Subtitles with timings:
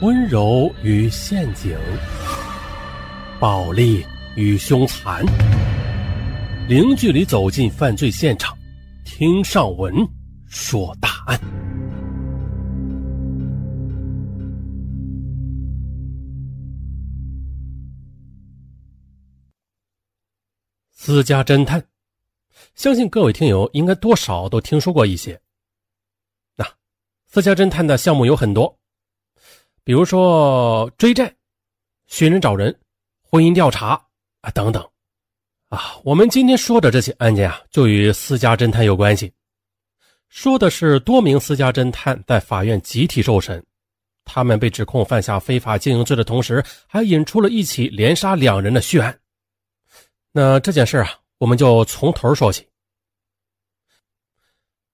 [0.00, 1.76] 温柔与陷阱，
[3.40, 5.26] 暴力与凶残，
[6.68, 8.56] 零距离走进犯罪现场，
[9.04, 9.92] 听上文
[10.46, 11.40] 说大案。
[20.92, 21.84] 私家侦探，
[22.76, 25.40] 相信各位听友应该多少都听说过一些。
[26.54, 26.64] 那
[27.26, 28.77] 私家侦探的项目有很多。
[29.88, 31.34] 比如说追债、
[32.08, 32.78] 寻人找人、
[33.22, 33.98] 婚姻调查
[34.42, 34.86] 啊等等，
[35.70, 39.32] 啊，我们今天说的这起案件啊，就与私家侦探有关系。
[40.28, 43.64] 说的是多名私家侦探在法院集体受审，
[44.26, 49.18] 他们被指控犯下非法经营罪的同时，还引出了一起连杀两人的血案。
[50.32, 52.67] 那这件事啊，我们就从头说起。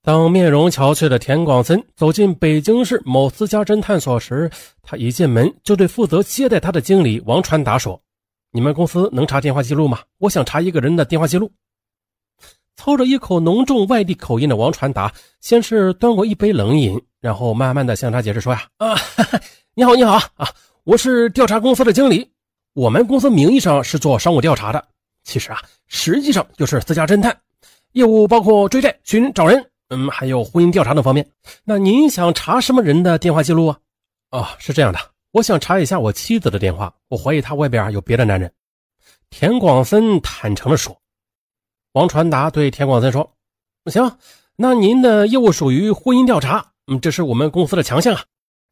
[0.00, 8.00] 当面容憔悴的田广森走进北京市某私家侦探所时，他一进门就对负责接待他的经理王传达说
[8.52, 9.98] ：“你们公司能查电话记录吗？
[10.18, 11.50] 我想查一个人的电话记录。”
[12.76, 18.94] 操着一口浓重外地口音的王传达，先是端过一杯冷饮，然后慢慢的向他解释说：“呀，啊，
[19.74, 20.48] 你好，你好啊，
[20.84, 22.30] 我是调查公司的经理，
[22.72, 24.82] 我们公司名义上是做商务调查的，
[25.24, 27.36] 其实啊，实际上就是私家侦探，
[27.92, 31.26] 业务包括追债、寻、找人。”嗯，还有婚姻调查等方面。
[31.64, 33.78] 那您想查什么人的电话记录啊？
[34.30, 34.98] 哦，是这样的，
[35.32, 38.52] 我想查一下我妻子的电话，我怀疑她外边有别的男人。
[39.30, 41.00] 田广森坦诚的说。
[41.92, 43.32] 王传达对田广森说
[43.90, 44.18] ：“行，
[44.56, 48.22] 那您的业务属于婚姻调查，嗯，这是我们公司的强项啊。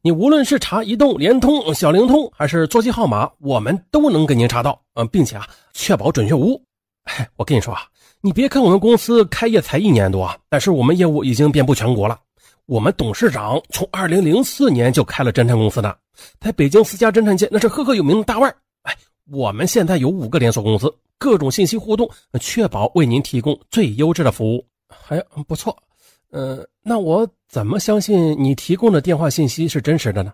[0.03, 6.63] 你无论是查移动、联通、小灵通，还是座机号码，我们都能给您查到，嗯，并且啊，确保准确无误。
[7.05, 7.81] 哎，我跟你说啊。”
[8.21, 12.19] 你别看我们公司开业才一年多啊，但是我们业务已经遍布全国了。
[12.65, 15.97] 我们董事长从二零零四年就开了侦探公司的，
[16.39, 18.95] 在北京私家侦探界那是赫赫有名的大腕哎，
[19.31, 22.09] 我们现在有五个连锁公司，各种信息互动，
[22.41, 24.65] 确保为您提供最优质的服务。
[24.89, 25.77] 还不错，
[26.31, 30.33] 呃，那我怎么相信你提供的电话信息是真实的呢？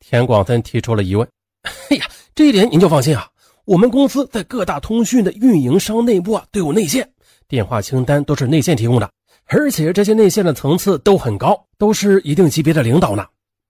[0.00, 1.26] 田广森提出了疑问。
[1.88, 3.28] 哎呀，这一点您就放心啊。
[3.64, 7.08] 我们公司在各大通讯的运营商内部啊都有内线，
[7.46, 9.08] 电话清单都是内线提供的，
[9.46, 13.24] 而且这些内线的层次都很高，都是一定级别的领导呢。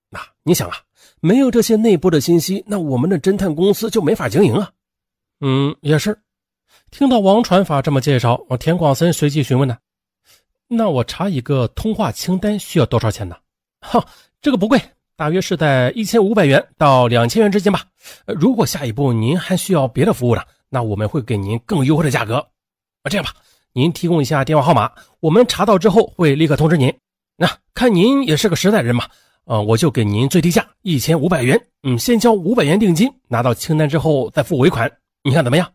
[0.08, 0.76] 那你想啊，
[1.20, 4.70] 没有这些内部的信息，那我们的侦探公司就没法经营啊。
[5.40, 6.18] 嗯，也是。
[6.90, 9.76] 听到王传法这么介绍，我田广森随即询问呢
[10.68, 13.36] ：“那我查一个通话清单需要多少钱呢？”
[13.80, 14.06] 哈，
[14.40, 14.80] 这个不贵。
[15.22, 17.84] 大约是在一千五百元到两千元之间吧。
[18.26, 22.38] 如果下一步您还需要别的服务呢，那我们会给您更优惠的价格。
[22.38, 23.32] 啊，这样吧，
[23.72, 24.90] 您提供一下电话号码，
[25.20, 26.92] 我们查到之后会立刻通知您。
[27.36, 29.06] 那看您也是个实在人嘛，
[29.44, 31.68] 呃，我就给您最低价一千五百元。
[31.84, 34.90] 嗯，先交五百元定金，拿到清单之后再付尾款。
[35.22, 35.72] 你看怎么样？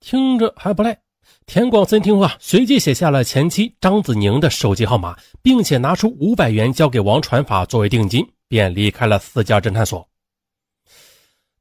[0.00, 0.98] 听着还不赖。
[1.46, 10.06] 田广森听话，随即写下了前妻张子宁的手机号码，并且拿出五百元交给王传法作为定金，便离开了私家侦探所。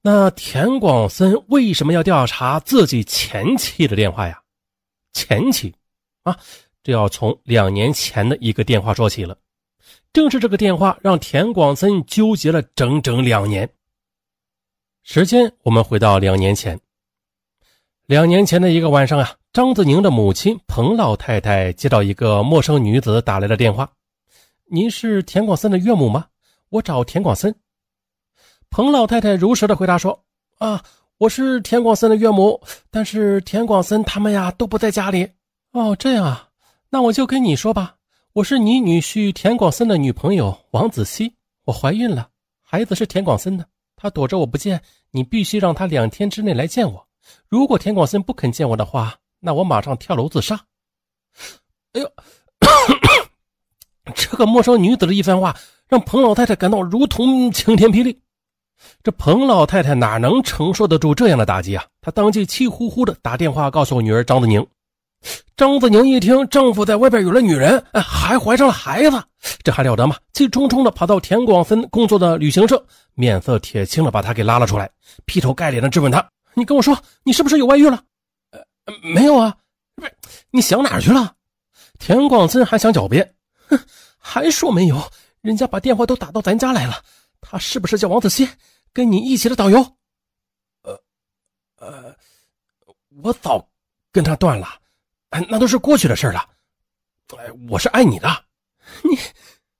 [0.01, 4.41] 那田广森为什么要调查自己前妻的电话呀？
[5.13, 5.71] 前妻
[6.23, 6.35] 啊，
[6.83, 9.37] 这要从两年前的一个电话说起了。
[10.11, 13.69] 正是这个电话让田广森纠结了整整两年。
[15.03, 16.79] 时间我们回到两年前，
[18.07, 19.35] 两年前的一个晚上啊。
[19.55, 23.89] 张子宁的母亲彭老太太接到一个陌生女子打来的电话
[24.69, 26.25] ：“您是田广森的岳母吗？
[26.71, 27.55] 我找田广森。”
[28.69, 30.25] 彭老太太如实的回答说
[30.59, 30.83] ：“啊，
[31.19, 32.61] 我是田广森的岳母，
[32.91, 35.25] 但是田广森他们呀都不在家里。”
[35.71, 36.49] 哦，这样啊，
[36.89, 37.95] 那我就跟你说吧，
[38.33, 41.33] 我是你女婿田广森的女朋友王子熙，
[41.63, 42.27] 我怀孕了，
[42.61, 43.65] 孩子是田广森的，
[43.95, 47.07] 他躲着我不见，你必须让他两天之内来见我。
[47.47, 49.15] 如果田广森不肯见我的话，
[49.45, 50.59] 那我马上跳楼自杀！
[51.93, 52.11] 哎呦，
[54.15, 55.55] 这个陌生女子的一番话
[55.87, 58.19] 让彭老太太感到如同晴天霹雳。
[59.03, 61.85] 这彭老太太哪能承受得住这样的打击啊？
[62.01, 64.65] 她当即气呼呼的打电话告诉女儿张子宁。
[65.55, 69.23] 张子宁一听丈夫在外边有了女人，还怀上了孩子，
[69.63, 70.17] 这还了得吗？
[70.33, 72.83] 气冲冲的跑到田广森工作的旅行社，
[73.13, 74.89] 面色铁青的把他给拉了出来，
[75.25, 78.01] 劈头盖脸的质问他：“你跟我说，你是不是有外遇了？”
[79.01, 79.57] 没有啊，
[79.95, 80.13] 不是
[80.51, 81.35] 你想哪儿去了？
[81.97, 83.35] 田广森还想狡辩，
[83.67, 83.79] 哼，
[84.17, 85.11] 还说没有，
[85.41, 87.03] 人家把电话都打到咱家来了。
[87.41, 88.49] 他是不是叫王子熙，
[88.91, 89.79] 跟你一起的导游？
[90.83, 91.01] 呃，
[91.77, 92.15] 呃，
[93.23, 93.67] 我早
[94.11, 94.67] 跟他断了，
[95.29, 96.43] 哎，那都是过去的事了。
[97.37, 98.27] 哎，我是爱你的，
[99.03, 99.17] 你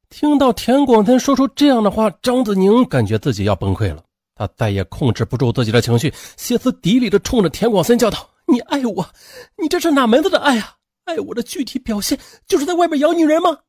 [0.10, 4.04] 听到田广森说出这样的话，张子宁感觉自己要崩溃了。
[4.36, 9.10] 他再也控制不住自己的情绪，歇斯底里的冲着田广森叫道：“你爱我？
[9.58, 10.76] 你这是哪门子的爱啊？
[11.06, 13.60] 爱我的具体表现就是在外面养女人吗？”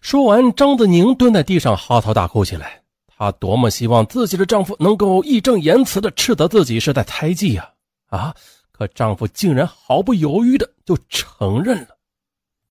[0.00, 2.82] 说完，张子宁蹲在地上嚎啕大哭起来。
[3.06, 7.70] 她多么希望自己的丈夫能够义正言辞的斥责自己是在猜忌呀！
[8.06, 8.34] 啊！
[8.72, 11.88] 可丈夫竟然毫不犹豫的就承认了。